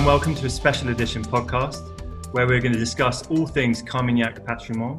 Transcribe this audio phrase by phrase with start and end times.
[0.00, 4.42] and welcome to a special edition podcast where we're going to discuss all things Carmignac
[4.46, 4.98] Patrimoine.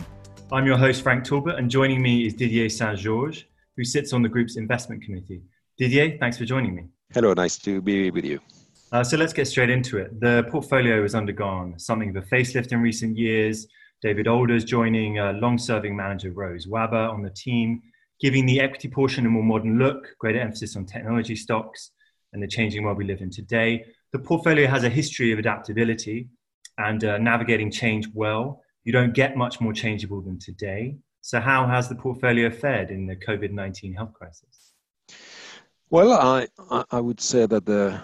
[0.52, 3.46] I'm your host, Frank Talbot, and joining me is Didier Saint Georges,
[3.76, 5.42] who sits on the group's investment committee.
[5.80, 6.84] Didier, thanks for joining me.
[7.16, 8.40] Hello, nice to be with you.
[8.92, 10.20] Uh, so let's get straight into it.
[10.20, 13.66] The portfolio has undergone something of a facelift in recent years.
[14.04, 17.82] David Older's joining uh, long serving manager Rose Ouahba on the team,
[18.20, 21.90] giving the equity portion a more modern look, greater emphasis on technology stocks
[22.34, 23.84] and the changing world we live in today.
[24.12, 26.28] The portfolio has a history of adaptability
[26.78, 28.62] and uh, navigating change well.
[28.84, 30.98] You don't get much more changeable than today.
[31.22, 34.74] So, how has the portfolio fared in the COVID 19 health crisis?
[35.90, 36.48] Well, I,
[36.90, 38.02] I would say that the,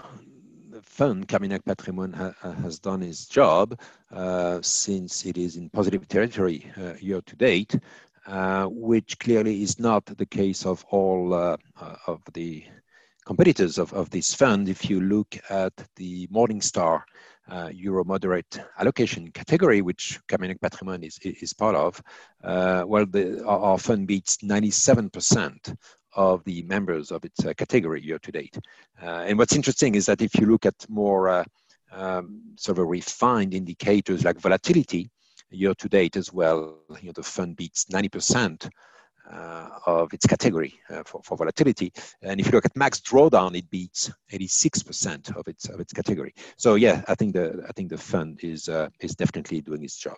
[0.69, 3.79] the fund, Carmignac Patrimoine, ha, has done its job
[4.11, 7.79] uh, since it is in positive territory uh, year to date,
[8.27, 12.63] uh, which clearly is not the case of all uh, uh, of the
[13.27, 14.69] competitors of, of this fund.
[14.69, 17.01] If you look at the Morningstar
[17.49, 22.01] uh, Euro moderate allocation category, which Carmignac Patrimoine is, is part of,
[22.45, 25.75] uh, well, the, our, fund beats 97%
[26.15, 28.57] of the members of its uh, category year to date.
[29.03, 31.43] Uh, and what's interesting is that if you look at more uh,
[31.91, 35.09] um, sort of refined indicators like volatility,
[35.49, 38.69] year to date as well, you know, the fund beats 90% uh,
[39.85, 41.91] of its category uh, for, for volatility.
[42.21, 46.33] And if you look at max drawdown, it beats 86% of its of its category.
[46.57, 49.97] So yeah, I think the I think the fund is uh, is definitely doing its
[49.97, 50.17] job.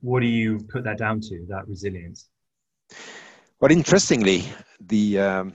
[0.00, 1.44] What do you put that down to?
[1.48, 2.28] That resilience.
[3.60, 4.44] Well, interestingly,
[4.80, 5.52] the um,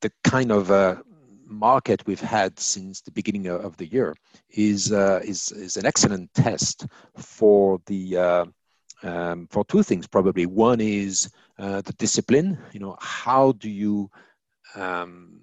[0.00, 0.96] the kind of uh,
[1.44, 4.14] market we've had since the beginning of the year
[4.50, 8.44] is uh, is is an excellent test for the uh,
[9.02, 10.46] um, for two things probably.
[10.46, 12.58] One is uh, the discipline.
[12.72, 14.10] You know, how do you
[14.74, 15.40] um,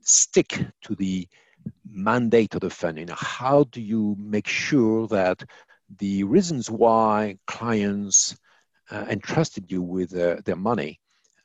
[0.00, 1.28] stick to the
[1.88, 2.98] mandate of the fund?
[2.98, 5.42] You know, how do you make sure that
[5.98, 8.36] the reasons why clients
[8.90, 11.00] uh, entrusted you with uh, their money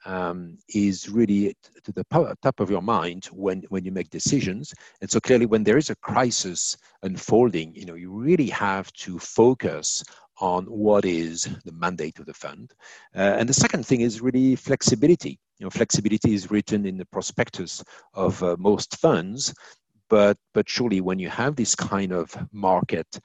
[0.05, 2.05] um, is really to the
[2.41, 4.73] top of your mind when, when you make decisions.
[5.01, 9.19] And so clearly when there is a crisis unfolding, you know, you really have to
[9.19, 10.03] focus
[10.39, 12.73] on what is the mandate of the fund.
[13.15, 15.39] Uh, and the second thing is really flexibility.
[15.59, 17.83] You know, flexibility is written in the prospectus
[18.13, 19.53] of uh, most funds,
[20.09, 23.19] but but surely when you have this kind of market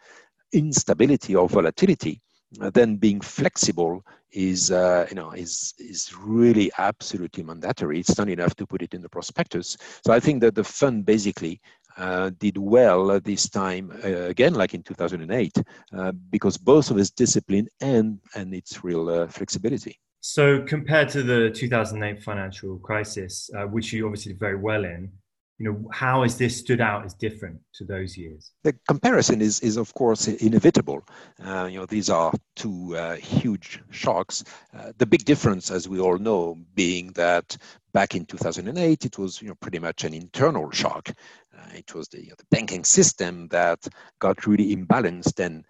[0.52, 2.20] instability or volatility,
[2.60, 4.02] uh, then being flexible
[4.32, 8.00] is uh, you know is is really absolutely mandatory.
[8.00, 9.76] It's not enough to put it in the prospectus.
[10.04, 11.60] So I think that the fund basically
[11.96, 15.58] uh, did well this time uh, again, like in 2008,
[15.96, 19.98] uh, because both of its discipline and and its real uh, flexibility.
[20.20, 25.10] So compared to the 2008 financial crisis, uh, which you obviously did very well in,
[25.58, 28.52] you know, how has this stood out as different to those years?
[28.64, 31.04] The comparison is, is of course, inevitable.
[31.44, 34.42] Uh, you know, these are two uh, huge shocks.
[34.76, 37.56] Uh, the big difference, as we all know, being that
[37.92, 41.12] back in 2008, it was, you know, pretty much an internal shock.
[41.56, 43.78] Uh, it was the, you know, the banking system that
[44.20, 45.64] got really imbalanced and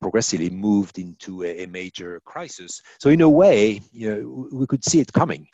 [0.00, 2.80] progressively moved into a, a major crisis.
[2.98, 5.46] So in a way, you know, we could see it coming.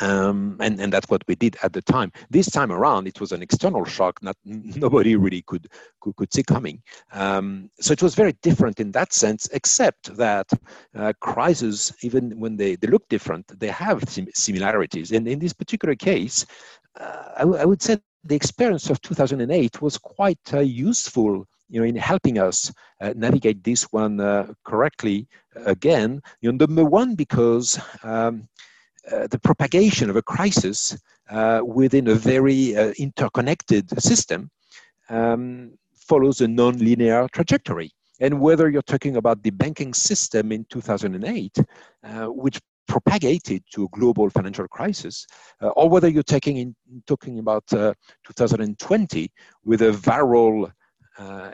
[0.00, 2.10] Um, and, and that's what we did at the time.
[2.30, 5.68] This time around, it was an external shock that nobody really could,
[6.00, 6.82] could, could see coming.
[7.12, 10.48] Um, so it was very different in that sense, except that
[10.96, 15.12] uh, crises, even when they, they look different, they have sim- similarities.
[15.12, 16.46] And in this particular case,
[16.98, 21.80] uh, I, w- I would say the experience of 2008 was quite uh, useful you
[21.80, 25.26] know, in helping us uh, navigate this one uh, correctly
[25.66, 26.20] again.
[26.40, 28.48] You know, number one, because um,
[29.10, 30.96] uh, the propagation of a crisis
[31.30, 34.50] uh, within a very uh, interconnected system
[35.08, 37.90] um, follows a non-linear trajectory.
[38.20, 41.58] And whether you're talking about the banking system in 2008,
[42.04, 42.60] uh, which
[42.92, 45.26] propagated to a global financial crisis,
[45.62, 46.74] uh, or whether you're taking in,
[47.06, 49.30] talking about 2020
[49.64, 50.70] with a viral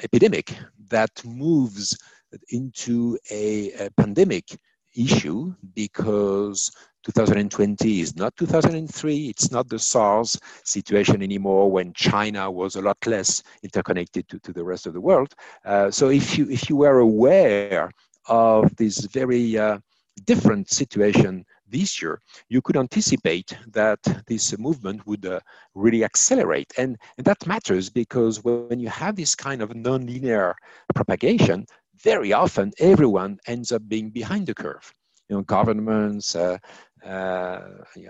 [0.02, 0.52] epidemic
[0.88, 1.96] that moves
[2.50, 4.46] into a, a pandemic
[4.96, 6.72] issue because
[7.04, 9.28] 2020 is not 2003.
[9.28, 14.52] It's not the SARS situation anymore when China was a lot less interconnected to, to
[14.52, 15.34] the rest of the world.
[15.64, 17.92] Uh, so if you, if you were aware
[18.26, 19.78] of this very uh,
[20.20, 25.40] different situation this year, you could anticipate that this movement would uh,
[25.74, 26.72] really accelerate.
[26.78, 30.54] And, and that matters because when you have this kind of nonlinear
[30.94, 31.66] propagation,
[32.02, 34.92] very often everyone ends up being behind the curve.
[35.28, 36.56] You know, governments, uh,
[37.04, 37.60] uh,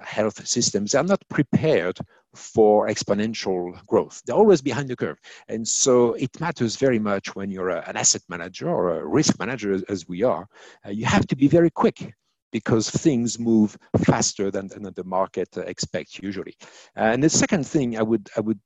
[0.02, 1.98] health systems are not prepared
[2.34, 4.22] for exponential growth.
[4.24, 5.18] They're always behind the curve.
[5.48, 9.38] And so it matters very much when you're a, an asset manager or a risk
[9.38, 10.46] manager, as we are.
[10.86, 12.14] Uh, you have to be very quick
[12.52, 16.54] because things move faster than, than the market expects usually.
[16.96, 18.60] And the second thing I would, I would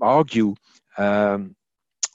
[0.00, 0.54] argue
[0.98, 1.54] um,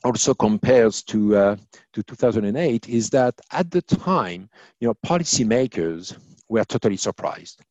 [0.03, 1.55] also compares to, uh,
[1.93, 4.49] to 2008 is that at the time,
[4.79, 6.17] you know, policymakers
[6.49, 7.61] were totally surprised.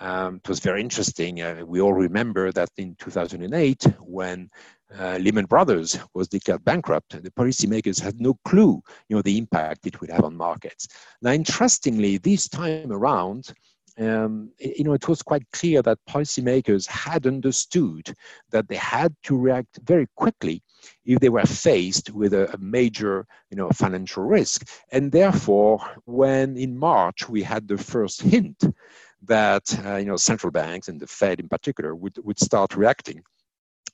[0.00, 1.40] Um, it was very interesting.
[1.40, 4.50] Uh, we all remember that in 2008, when
[4.98, 9.86] uh, Lehman Brothers was declared bankrupt, the policymakers had no clue, you know, the impact
[9.86, 10.88] it would have on markets.
[11.22, 13.52] Now, interestingly, this time around,
[13.98, 18.14] um, you know, it was quite clear that policymakers had understood
[18.50, 20.62] that they had to react very quickly
[21.06, 24.68] if they were faced with a, a, major, you know, financial risk.
[24.92, 28.62] And therefore, when in March we had the first hint
[29.22, 33.22] that, uh, you know, central banks and the Fed in particular would, would start reacting,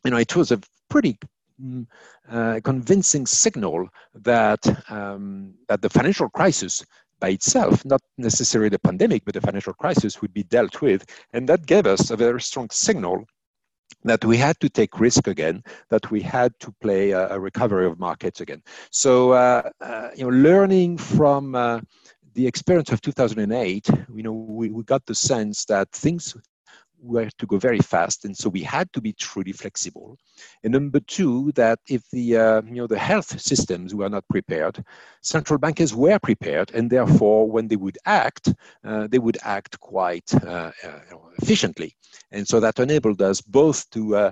[0.05, 1.19] you know, it was a pretty
[1.63, 1.87] mm,
[2.29, 4.61] uh, convincing signal that
[4.91, 6.85] um, that the financial crisis
[7.21, 11.07] by itself, not necessarily the pandemic, but the financial crisis would be dealt with.
[11.33, 13.25] And that gave us a very strong signal
[14.03, 17.87] that we had to take risk again, that we had to play a, a recovery
[17.87, 18.61] of markets again.
[18.91, 21.81] So, uh, uh, you know, learning from uh,
[22.35, 26.37] the experience of 2008, you know, we, we got the sense that things
[27.03, 30.17] were to go very fast, and so we had to be truly flexible.
[30.63, 34.85] And number two, that if the uh, you know the health systems were not prepared,
[35.21, 40.33] central bankers were prepared, and therefore when they would act, uh, they would act quite
[40.45, 41.01] uh, uh
[41.39, 41.97] efficiently.
[42.31, 44.31] And so that enabled us both to uh,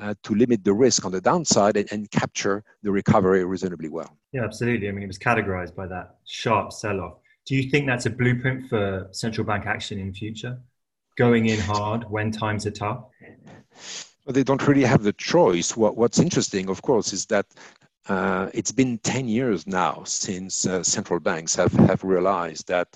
[0.00, 4.16] uh, to limit the risk on the downside and, and, capture the recovery reasonably well.
[4.32, 4.88] Yeah, absolutely.
[4.88, 7.18] I mean, it was categorized by that sharp sell-off.
[7.46, 10.58] Do you think that's a blueprint for central bank action in future?
[11.16, 13.04] going in hard when times are tough?
[14.24, 15.76] Well, they don't really have the choice.
[15.76, 17.46] What, what's interesting, of course, is that
[18.08, 22.88] uh, it's been 10 years now since uh, central banks have, have realized that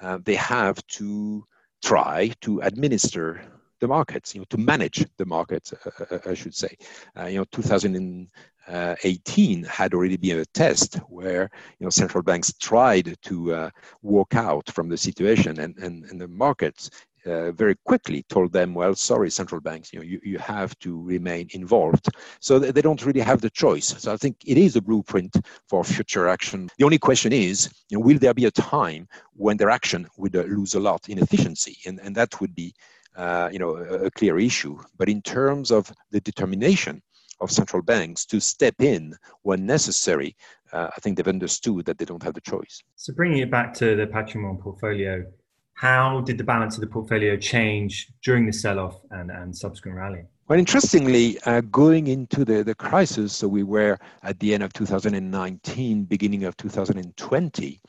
[0.00, 1.44] uh, they have to
[1.82, 3.42] try to administer
[3.82, 6.74] the markets, you know, to manage the markets, uh, uh, I should say.
[7.18, 13.16] Uh, you know, 2018 had already been a test where, you know, central banks tried
[13.22, 13.70] to
[14.02, 16.90] walk out from the situation and, and, and the markets
[17.26, 21.00] uh, very quickly told them, well, sorry, central banks, you know, you, you have to
[21.02, 22.08] remain involved.
[22.40, 23.94] So they don't really have the choice.
[23.98, 25.36] So I think it is a blueprint
[25.68, 26.68] for future action.
[26.78, 30.36] The only question is, you know, will there be a time when their action would
[30.36, 31.78] uh, lose a lot in efficiency?
[31.86, 32.74] And, and that would be,
[33.16, 34.78] uh, you know, a, a clear issue.
[34.96, 37.02] But in terms of the determination
[37.40, 40.36] of central banks to step in when necessary,
[40.72, 42.82] uh, I think they've understood that they don't have the choice.
[42.96, 45.24] So bringing it back to the patrimoine portfolio,
[45.74, 50.22] how did the balance of the portfolio change during the sell-off and, and subsequent rally?
[50.48, 54.72] Well, interestingly, uh, going into the, the crisis, so we were at the end of
[54.72, 57.80] 2019, beginning of 2020,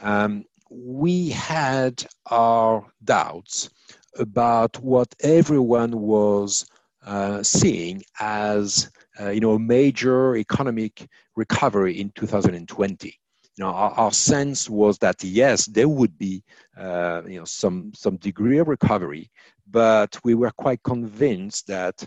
[0.00, 3.70] um, we had our doubts
[4.18, 6.66] about what everyone was
[7.06, 8.90] uh, seeing as
[9.20, 13.20] uh, you know a major economic recovery in 2020
[13.56, 16.42] you know, our, our, sense was that yes, there would be
[16.78, 19.30] uh, you know some some degree of recovery,
[19.70, 22.02] but we were quite convinced that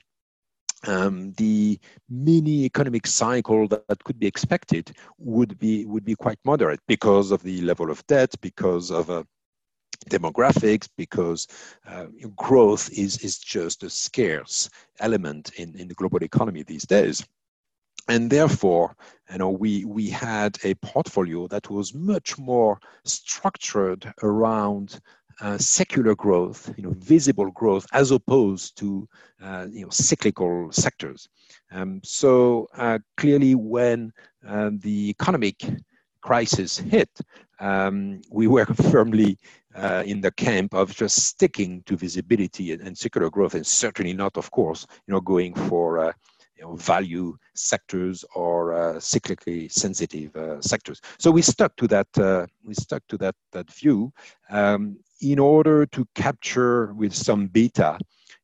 [0.88, 6.39] um, the mini economic cycle that, that, could be expected would be would be quite
[6.44, 9.24] moderate because of the level of debt, because of uh,
[10.10, 11.48] demographics, because
[11.88, 12.05] uh,
[12.36, 14.69] growth is is just a scarce
[15.00, 17.25] element in, in the global economy these days.
[18.10, 18.95] And therefore
[19.31, 25.00] you know we we had a portfolio that was much more structured around
[25.41, 29.07] uh, secular growth you know visible growth as opposed to
[29.41, 31.27] uh, you know cyclical sectors.
[31.72, 34.12] Um, so uh, clearly when
[34.48, 35.63] uh, the economic
[36.22, 37.10] crisis hit
[37.60, 39.38] um, we were firmly
[39.75, 44.13] uh, in the camp of just sticking to visibility and, and, secular growth and certainly
[44.13, 46.12] not of course you know going for uh,
[46.58, 51.01] you know, value sectors or uh, cyclically sensitive uh, sectors.
[51.18, 52.08] So we stuck to that.
[52.18, 54.13] Uh, we stuck to that that view
[54.50, 57.98] um, in order to capture with some beta,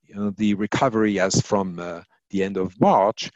[0.03, 3.31] you know, the recovery as from uh, the end of March.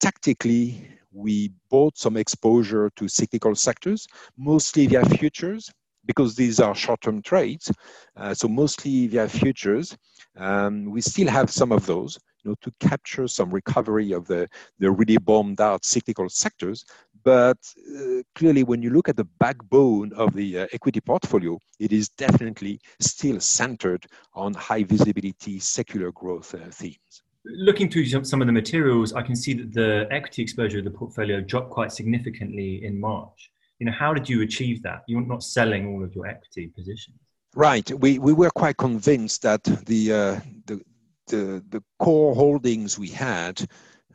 [0.00, 4.06] Tactically, we bought some exposure to cyclical sectors,
[4.38, 5.70] mostly via futures,
[6.06, 7.70] because these are short-term trades.
[8.16, 9.96] Uh, so mostly via futures.
[10.36, 14.48] Um, we still have some of those you know, to capture some recovery of the,
[14.78, 16.84] the really bombed out cyclical sectors.
[17.22, 17.58] But
[17.98, 22.08] uh, clearly, when you look at the backbone of the uh, equity portfolio, it is
[22.08, 27.22] definitely still centered on high visibility secular growth uh, themes.
[27.44, 30.90] Looking through some of the materials, I can see that the equity exposure of the
[30.90, 33.50] portfolio dropped quite significantly in March.
[33.80, 35.02] You know, how did you achieve that?
[35.08, 37.16] You're not selling all of your equity positions.
[37.56, 37.90] Right.
[37.90, 40.80] We, we were quite convinced that the, uh, the,
[41.26, 43.66] the, the core holdings we had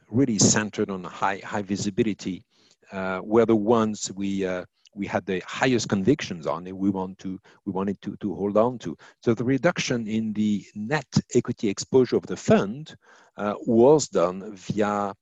[0.09, 2.45] really centered on high, high visibility
[2.91, 7.19] uh, were the ones we uh, we had the highest convictions on and we want
[7.19, 11.67] to we wanted to, to hold on to so the reduction in the net equity
[11.67, 12.95] exposure of the fund
[13.35, 15.13] uh, was done via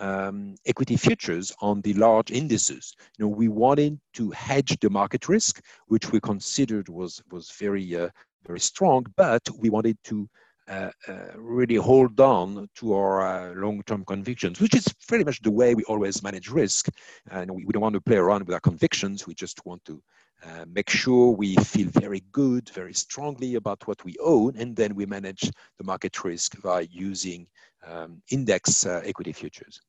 [0.00, 5.28] um, equity futures on the large indices you know we wanted to hedge the market
[5.28, 8.08] risk which we considered was was very uh,
[8.46, 10.28] very strong but we wanted to
[10.70, 15.50] uh, uh, really hold on to our uh, long-term convictions, which is pretty much the
[15.50, 16.88] way we always manage risk.
[17.28, 19.26] And we, we don't want to play around with our convictions.
[19.26, 20.00] We just want to
[20.44, 24.94] uh, make sure we feel very good, very strongly about what we own, and then
[24.94, 27.48] we manage the market risk by using
[27.84, 29.80] um, index uh, equity futures.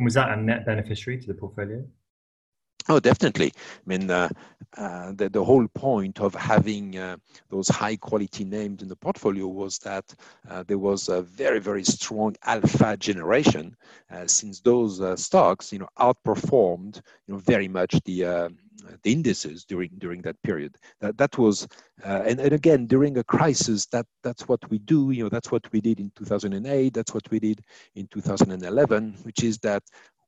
[0.00, 1.86] And was that a net beneficiary to the portfolio?
[2.88, 3.52] Oh, definitely.
[3.56, 4.28] I mean, uh,
[4.76, 7.16] uh, the, the whole point of having uh,
[7.50, 10.14] those high quality names in the portfolio was that
[10.48, 13.76] uh, there was a very, very strong alpha generation
[14.10, 16.96] uh, since those uh, stocks, you know, outperformed,
[17.26, 18.50] you know, very much the
[19.02, 20.74] the indices during during that period.
[21.00, 21.68] That that was,
[22.02, 25.10] and, and again during a crisis, that that's what we do.
[25.10, 26.94] You know, that's what we did in 2008.
[26.94, 27.62] That's what we did
[27.94, 29.82] in 2011, which is that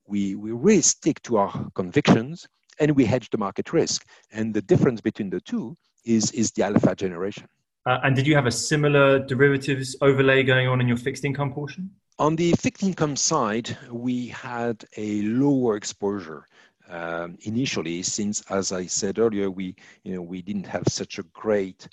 [0.07, 2.47] we, we really stick to our convictions
[2.81, 4.07] and we hedge the market risk.
[4.33, 7.47] And the difference between the two is, is the alpha generation.
[7.85, 11.53] Uh, and did you have a similar derivatives overlay going on in your fixed income
[11.53, 11.91] portion?
[12.19, 16.47] On the fixed income side, we had a lower exposure
[16.89, 21.23] um, initially, since, as I said earlier, we you know we didn't have such a
[21.33, 21.89] great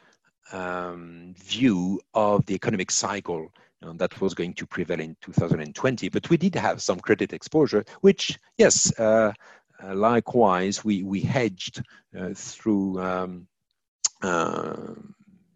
[0.51, 3.49] um, view of the economic cycle
[3.81, 6.09] and that was going to prevail in 2020.
[6.09, 9.31] But we did have some credit exposure, which, yes, uh,
[9.81, 11.81] uh, likewise, we, we hedged
[12.17, 13.47] uh, through um,
[14.21, 14.75] uh,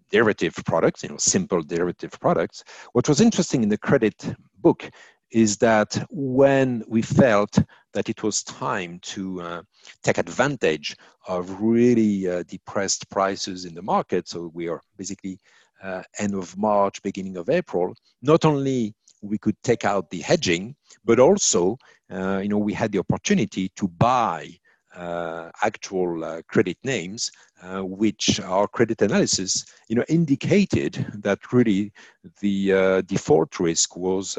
[0.10, 2.64] derivative products, you know, simple derivative products.
[2.94, 4.90] What was interesting in the credit book
[5.32, 7.58] is that when we felt
[7.94, 9.62] that it was time to uh,
[10.04, 10.96] take advantage
[11.28, 15.40] of really uh, depressed prices in the market, so we are basically
[15.84, 20.76] uh, end of March, beginning of April, not only we could take out the hedging,
[21.06, 21.78] but also,
[22.12, 24.50] uh, you know, we had the opportunity to buy
[24.96, 27.32] uh, actual uh, credit names,
[27.64, 31.92] uh, which our credit analysis, you know, indicated that really
[32.42, 34.38] the uh, default risk was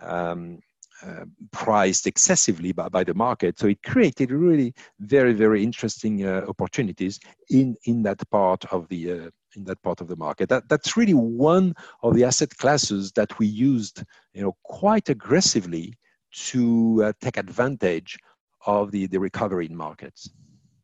[0.00, 0.58] um,
[1.02, 3.58] uh, priced excessively by, by the market.
[3.58, 7.18] So it created really very, very interesting uh, opportunities
[7.48, 10.48] in, in that part of the uh, in that part of the market.
[10.48, 15.94] That, that's really one of the asset classes that we used, you know, quite aggressively
[16.32, 18.18] to uh, take advantage
[18.66, 20.30] of the, the recovery in markets.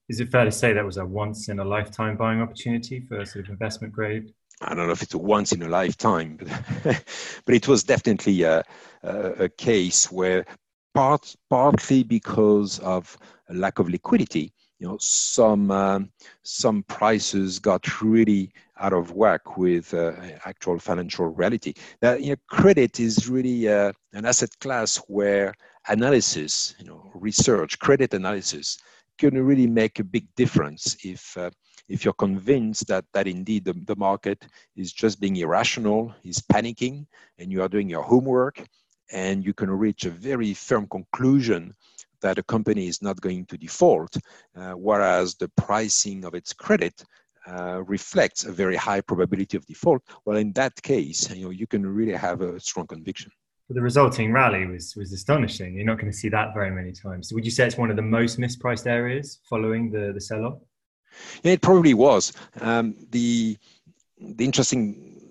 [0.09, 3.25] Is it fair to say that was a once in a lifetime buying opportunity for
[3.25, 4.33] sort of investment grade?
[4.61, 6.49] I don't know if it's a once in a lifetime, but,
[7.45, 8.63] but it was definitely a,
[9.03, 10.47] a, a case where
[10.95, 13.19] part, partly because of
[13.51, 16.11] a lack of liquidity, you know, some um,
[16.42, 20.12] some prices got really out of whack with uh,
[20.45, 21.75] actual financial reality.
[22.00, 25.54] That you know, credit is really uh, an asset class where
[25.88, 28.78] analysis, you know, research, credit analysis,
[29.18, 31.37] can really make a big difference if.
[31.37, 31.50] Uh,
[31.88, 37.06] if you're convinced that, that indeed the, the market is just being irrational, is panicking,
[37.38, 38.61] and you are doing your homework,
[39.12, 41.75] and you can reach a very firm conclusion
[42.26, 44.12] that a company is not going to default,
[44.61, 46.97] uh, whereas the pricing of its credit
[47.47, 50.02] uh, reflects a very high probability of default.
[50.25, 53.30] Well, in that case, you know, you can really have a strong conviction.
[53.68, 55.71] the resulting rally was was astonishing.
[55.76, 57.33] You're not going to see that very many times.
[57.33, 60.59] Would you say it's one of the most mispriced areas following the the sell-off?
[61.42, 62.23] Yeah, it probably was.
[62.68, 63.56] Um, the
[64.38, 64.80] the interesting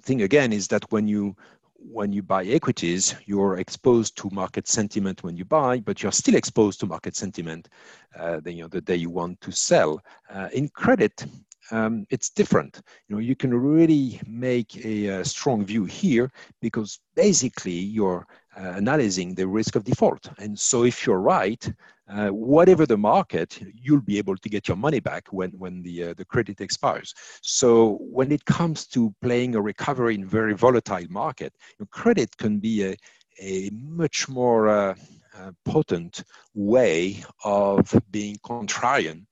[0.08, 1.36] thing again is that when you
[1.78, 6.36] when you buy equities, you're exposed to market sentiment when you buy, but you're still
[6.36, 7.70] exposed to market sentiment
[8.18, 10.02] uh, the, you know, the day you want to sell.
[10.30, 11.26] Uh, in credit,
[11.72, 12.82] um, it's different.
[13.08, 18.26] You know, you can really make a, a strong view here because basically you're uh,
[18.56, 20.30] analyzing the risk of default.
[20.38, 21.72] And so if you're right,
[22.08, 26.04] uh, whatever the market, you'll be able to get your money back when, when the,
[26.04, 27.14] uh, the credit expires.
[27.42, 31.54] So when it comes to playing a recovery in very volatile market,
[31.90, 32.96] credit can be a,
[33.42, 34.96] a much more uh,
[35.38, 39.26] uh, potent way of being contrarian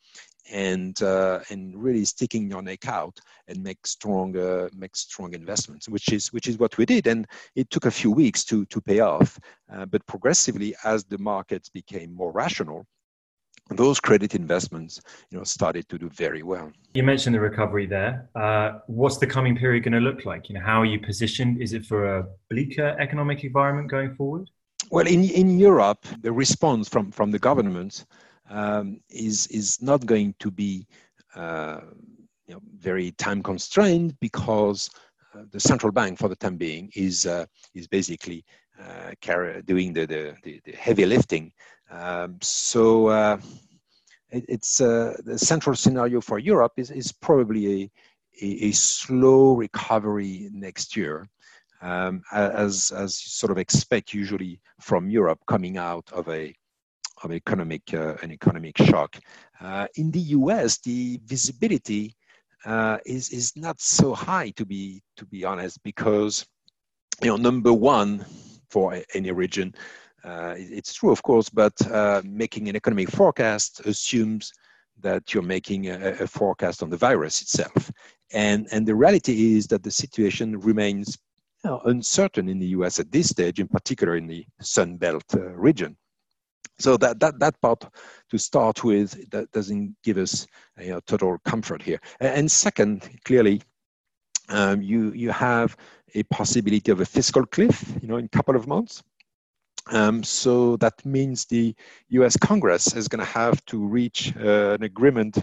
[0.52, 5.88] and uh, and really sticking your neck out and make strong uh, make strong investments,
[5.88, 8.82] which is which is what we did, and it took a few weeks to to
[8.82, 9.40] pay off,
[9.72, 12.86] uh, but progressively as the markets became more rational,
[13.70, 16.72] those credit investments you know started to do very well.
[16.94, 18.30] You mentioned the recovery there.
[18.36, 20.50] Uh, what's the coming period going to look like?
[20.50, 21.62] You know, how are you positioned?
[21.62, 24.50] Is it for a bleaker economic environment going forward?
[24.92, 28.06] Well, in in Europe, the response from from the governments
[28.50, 30.88] um, is is not going to be
[31.36, 31.82] uh,
[32.48, 34.90] you know, very time constrained because
[35.34, 38.44] uh, the central bank, for the time being, is uh, is basically
[38.80, 41.52] uh, carry, doing the, the, the, heavy lifting.
[41.90, 43.38] Um, so uh,
[44.30, 47.92] it, it's uh, the central scenario for Europe is is probably a
[48.42, 51.28] a, a slow recovery next year.
[51.82, 56.56] Um, as as you sort of expect usually from Europe coming out of a
[57.24, 59.18] of economic uh, an economic shock.
[59.62, 62.15] Uh, in the U.S., the visibility
[62.65, 66.46] uh, is is not so high to be to be honest, because
[67.22, 68.25] you know number one
[68.70, 69.74] for any region,
[70.25, 71.74] it's true of course, but
[72.25, 74.51] making an economic forecast assumes
[75.00, 77.92] that you're making a, a, forecast on the virus itself,
[78.32, 81.18] and and the reality is that the situation remains
[81.86, 83.00] uncertain in the U.S.
[83.00, 85.96] at this stage, in particular in the Sun Belt uh, region
[86.79, 87.86] so that, that, that part
[88.29, 90.48] to start with that doesn't give us
[90.79, 92.00] you know, total comfort here.
[92.20, 93.62] And second clearly
[94.50, 95.77] um, you you have
[96.15, 99.03] a possibility of a fiscal cliff you know in a couple of months.
[99.88, 101.75] Um, so that means the
[102.10, 105.39] US Congress is going to have to reach uh, an agreement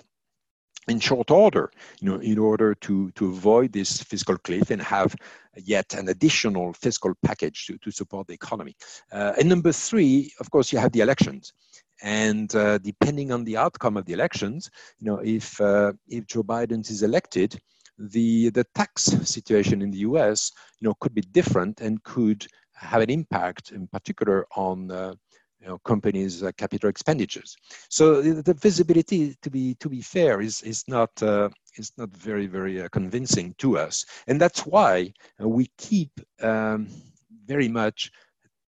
[0.91, 1.71] in short order,
[2.01, 5.15] you know, in order to, to avoid this fiscal cliff and have
[5.57, 8.77] yet an additional fiscal package to, to support the economy.
[9.13, 11.53] Uh, and number three, of course, you have the elections.
[12.03, 16.43] And uh, depending on the outcome of the elections, you know, if, uh, if Joe
[16.43, 17.61] Biden is elected,
[17.99, 23.03] the, the tax situation in the US, you know, could be different and could have
[23.03, 25.15] an impact in particular on uh,
[25.61, 27.57] you know, companies' uh, capital expenditures.
[27.89, 32.11] So the, the, visibility, to be to be fair, is is not uh, is not
[32.17, 36.11] very very uh, convincing to us, and that's why uh, we keep
[36.43, 36.89] um,
[37.47, 38.11] very much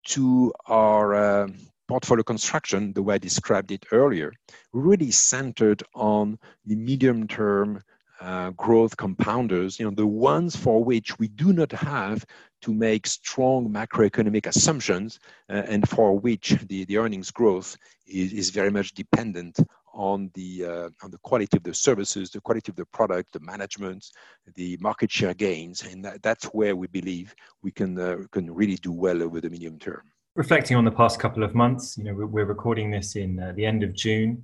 [0.04, 1.48] to our uh,
[1.88, 4.32] portfolio construction, the way I described it earlier,
[4.72, 7.82] really centered on the medium term
[8.22, 12.24] uh, growth compounders, you know, the ones for which we do not have
[12.62, 15.18] to make strong macroeconomic assumptions
[15.50, 19.58] uh, and for which the, the earnings growth is, is very much dependent
[19.94, 23.40] on the uh, on the quality of the services, the quality of the product, the
[23.40, 24.06] management,
[24.54, 28.76] the market share gains, and that, that's where we believe we can uh, can really
[28.76, 30.02] do well over the medium term.
[30.34, 33.66] Reflecting on the past couple of months, you know, we're, recording this in uh, the
[33.66, 34.42] end of June.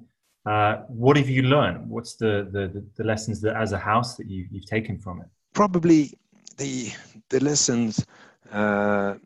[0.49, 1.87] Uh, what have you learned?
[1.91, 5.27] What's the, the, the lessons that as a house that you, you've taken from it?
[5.53, 6.15] Probably
[6.57, 6.91] the,
[7.29, 8.07] the lessons
[8.51, 9.17] uh,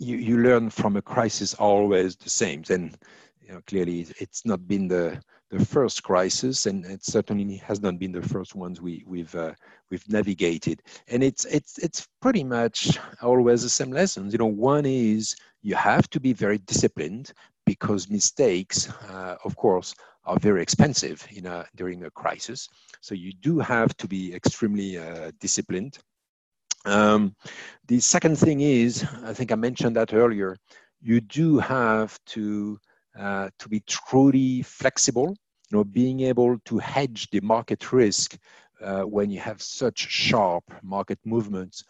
[0.00, 2.64] you, you learn from a crisis are always the same.
[2.68, 2.98] And
[3.40, 8.00] you know, clearly it's not been the, the first crisis, and it certainly has not
[8.00, 9.52] been the first ones we, we've uh,
[9.90, 10.82] we've navigated.
[11.08, 14.32] And it's it's it's pretty much always the same lessons.
[14.32, 17.32] You know, one is you have to be very disciplined
[17.66, 22.68] because mistakes, uh, of course, are very expensive in a, during a crisis.
[23.00, 25.98] So you do have to be extremely uh, disciplined.
[26.84, 27.34] Um,
[27.86, 30.56] the second thing is, I think I mentioned that earlier,
[31.00, 32.78] you do have to
[33.18, 35.36] uh, to be truly flexible.
[35.70, 38.38] You know, being able to hedge the market risk
[38.82, 41.84] uh, when you have such sharp market movements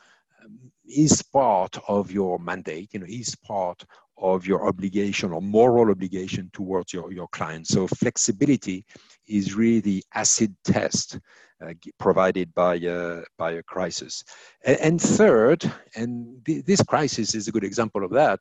[0.45, 2.93] um, is part of your mandate.
[2.93, 3.85] You know, is part
[4.23, 7.67] of your obligation or moral obligation towards your, your client.
[7.67, 8.87] So flexibility
[9.27, 11.19] is really the acid test
[11.61, 14.23] uh, provided by, uh, by a crisis.
[14.65, 18.41] And, and third, and th- this crisis is a good example of that,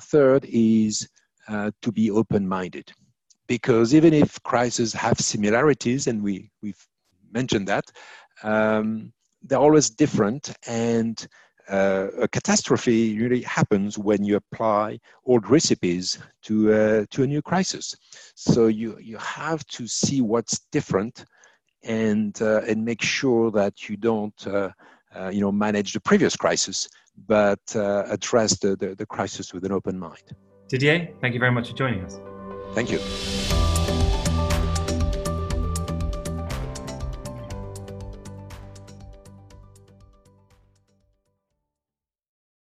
[0.00, 1.08] third is
[1.48, 2.90] uh, to be open-minded.
[3.46, 6.86] Because even if crises have similarities, and we, we've
[7.32, 7.84] mentioned that,
[8.42, 9.12] um,
[9.42, 11.26] they're always different and
[11.68, 17.42] uh, a catastrophe really happens when you apply old recipes to uh, to a new
[17.42, 17.94] crisis.
[18.34, 21.24] So you you have to see what's different,
[21.82, 24.70] and uh, and make sure that you don't uh,
[25.14, 26.88] uh, you know manage the previous crisis,
[27.26, 30.22] but uh, address the, the the crisis with an open mind.
[30.68, 32.20] Didier, thank you very much for joining us.
[32.74, 33.57] Thank you.